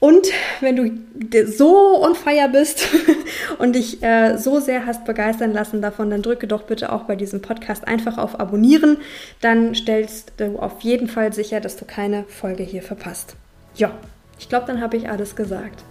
Und 0.00 0.28
wenn 0.60 0.76
du 0.76 1.46
so 1.46 2.02
on 2.02 2.14
fire 2.14 2.48
bist 2.50 2.88
und 3.58 3.74
dich 3.74 4.02
äh, 4.02 4.38
so 4.38 4.58
sehr 4.58 4.86
hast 4.86 5.04
begeistern 5.04 5.52
lassen 5.52 5.82
davon, 5.82 6.08
dann 6.08 6.22
drücke 6.22 6.46
doch 6.46 6.62
bitte 6.62 6.90
auch 6.90 7.02
bei 7.02 7.16
diesem 7.16 7.42
Podcast 7.42 7.86
einfach 7.86 8.16
auf 8.16 8.40
Abonnieren. 8.40 8.96
Dann 9.42 9.74
stellst 9.74 10.32
du 10.38 10.58
auf 10.58 10.80
jeden 10.80 11.06
Fall 11.06 11.34
sicher, 11.34 11.60
dass 11.60 11.76
du 11.76 11.84
keine 11.84 12.24
Folge 12.24 12.62
hier 12.62 12.82
verpasst. 12.82 13.36
Ja, 13.74 13.92
ich 14.38 14.48
glaube, 14.48 14.66
dann 14.66 14.80
habe 14.80 14.96
ich 14.96 15.10
alles 15.10 15.36
gesagt. 15.36 15.84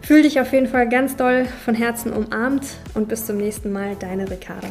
Fühl 0.00 0.22
dich 0.22 0.40
auf 0.40 0.52
jeden 0.52 0.68
Fall 0.68 0.88
ganz 0.88 1.16
doll 1.16 1.46
von 1.64 1.74
Herzen 1.74 2.12
umarmt 2.12 2.64
und 2.94 3.08
bis 3.08 3.26
zum 3.26 3.36
nächsten 3.36 3.72
Mal, 3.72 3.96
deine 3.98 4.30
Ricarda. 4.30 4.68